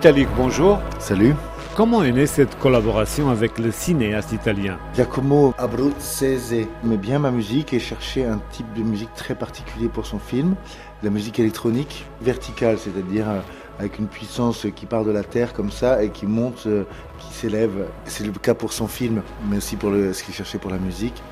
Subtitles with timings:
[0.00, 0.78] Vitalik, bonjour.
[0.98, 1.34] Salut.
[1.76, 4.78] Comment est née cette collaboration avec le cinéaste italien?
[4.94, 10.06] Giacomo Abruzzese aimait bien ma musique et cherchait un type de musique très particulier pour
[10.06, 10.54] son film,
[11.02, 13.40] la musique électronique verticale, c'est-à-dire euh,
[13.78, 16.84] avec une puissance qui part de la terre comme ça et qui monte, euh,
[17.18, 17.84] qui s'élève.
[18.06, 20.78] C'est le cas pour son film, mais aussi pour le, ce qu'il cherchait pour la
[20.78, 21.22] musique.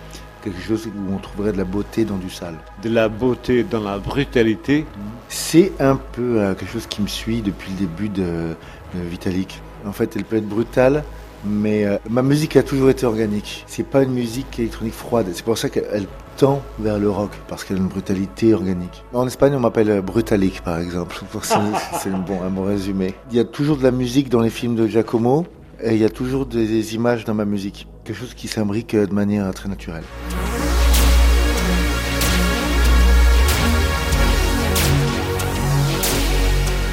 [0.43, 2.55] Quelque chose où on trouverait de la beauté dans du sale.
[2.83, 4.87] De la beauté dans la brutalité
[5.29, 8.55] C'est un peu euh, quelque chose qui me suit depuis le début de,
[8.95, 9.61] de Vitalik.
[9.87, 11.03] En fait, elle peut être brutale,
[11.45, 13.65] mais euh, ma musique a toujours été organique.
[13.67, 15.27] C'est pas une musique électronique froide.
[15.33, 19.05] C'est pour ça qu'elle tend vers le rock, parce qu'elle a une brutalité organique.
[19.13, 21.21] En Espagne, on m'appelle Brutalik, par exemple.
[21.43, 23.15] C'est un bon, un bon résumé.
[23.31, 25.47] Il y a toujours de la musique dans les films de Giacomo,
[25.83, 27.89] et il y a toujours des images dans ma musique.
[28.05, 30.05] Quelque chose qui s'imbrique de manière très naturelle.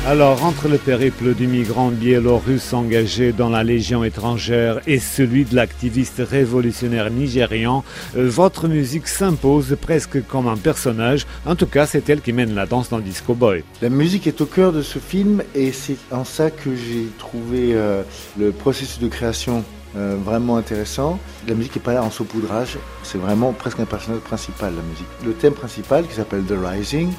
[0.07, 5.55] Alors, entre le périple du migrant biélorusse engagé dans la Légion étrangère et celui de
[5.55, 7.83] l'activiste révolutionnaire nigérian,
[8.15, 11.25] euh, votre musique s'impose presque comme un personnage.
[11.47, 13.63] En tout cas, c'est elle qui mène la danse dans Disco Boy.
[13.81, 17.73] La musique est au cœur de ce film et c'est en ça que j'ai trouvé
[17.73, 18.03] euh,
[18.37, 19.63] le processus de création
[19.97, 21.17] euh, vraiment intéressant.
[21.47, 25.07] La musique n'est pas là en saupoudrage, c'est vraiment presque un personnage principal, la musique.
[25.25, 27.11] Le thème principal qui s'appelle The Rising,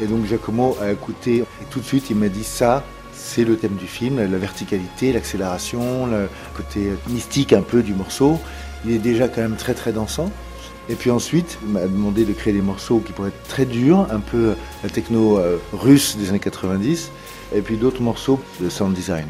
[0.00, 3.56] et donc Giacomo a écouté et tout de suite il m'a dit ça, c'est le
[3.56, 8.38] thème du film, la verticalité, l'accélération, le côté mystique un peu du morceau.
[8.84, 10.30] Il est déjà quand même très très dansant.
[10.88, 14.06] Et puis ensuite, il m'a demandé de créer des morceaux qui pourraient être très durs,
[14.10, 17.10] un peu la techno euh, russe des années 90,
[17.54, 19.26] et puis d'autres morceaux de sound design.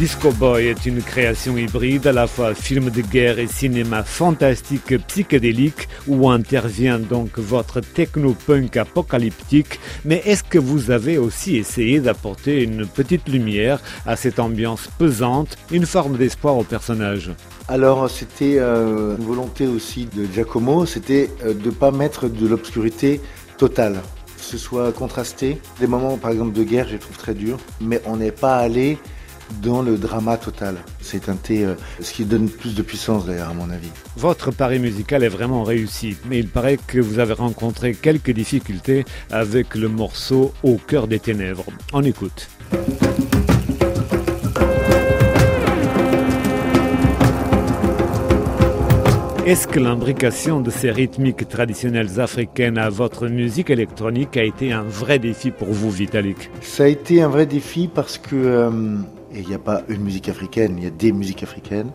[0.00, 4.96] Disco Boy est une création hybride, à la fois film de guerre et cinéma fantastique
[5.06, 9.78] psychédélique, où intervient donc votre techno-punk apocalyptique.
[10.06, 15.58] Mais est-ce que vous avez aussi essayé d'apporter une petite lumière à cette ambiance pesante,
[15.70, 17.32] une forme d'espoir au personnage?
[17.68, 22.46] Alors c'était euh, une volonté aussi de Giacomo, c'était euh, de ne pas mettre de
[22.46, 23.20] l'obscurité
[23.58, 24.00] totale
[24.34, 25.60] que ce soit contrasté.
[25.78, 28.56] Des moments, par exemple, de guerre, je les trouve très durs, mais on n'est pas
[28.56, 28.98] allé
[29.62, 30.76] dans le drama total.
[31.00, 33.90] C'est teinté, euh, ce qui donne plus de puissance d'ailleurs à mon avis.
[34.16, 39.04] Votre pari musical est vraiment réussi, mais il paraît que vous avez rencontré quelques difficultés
[39.30, 41.64] avec le morceau Au cœur des ténèbres.
[41.92, 42.48] On écoute.
[49.50, 54.84] Est-ce que l'imbrication de ces rythmiques traditionnelles africaines à votre musique électronique a été un
[54.84, 56.50] vrai défi pour vous, Vitalik?
[56.60, 58.70] Ça a été un vrai défi parce que euh,
[59.34, 61.90] il n'y a pas une musique africaine, il y a des musiques africaines.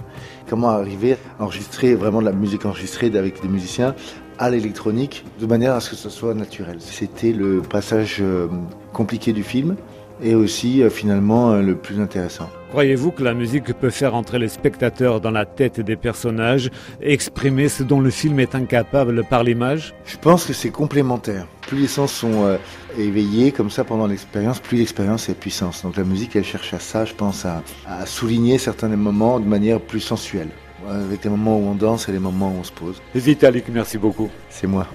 [0.50, 3.96] Comment arriver à enregistrer vraiment de la musique enregistrée avec des musiciens
[4.38, 6.78] à l'électronique de manière à ce que ce soit naturel?
[6.80, 8.48] C'était le passage euh,
[8.94, 9.76] compliqué du film
[10.22, 12.50] et aussi euh, finalement le plus intéressant.
[12.76, 16.70] Croyez-vous que la musique peut faire entrer les spectateurs dans la tête des personnages,
[17.00, 19.94] exprimer ce dont le film est incapable par l'image?
[20.06, 21.48] Je pense que c'est complémentaire.
[21.62, 22.58] Plus les sens sont euh,
[22.98, 25.84] éveillés comme ça pendant l'expérience, plus l'expérience est puissance.
[25.84, 29.48] Donc la musique, elle cherche à ça, je pense, à, à souligner certains moments de
[29.48, 30.50] manière plus sensuelle.
[30.86, 33.02] Avec les moments où on danse et les moments où on se pose.
[33.16, 34.30] Vitalik, merci beaucoup.
[34.50, 34.86] C'est moi.